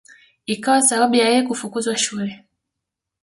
[0.45, 2.45] Ikawa sababu ya yeye kufukuzwa shule